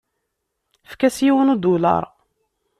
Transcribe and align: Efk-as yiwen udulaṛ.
Efk-as 0.85 1.17
yiwen 1.25 1.51
udulaṛ. 1.53 2.03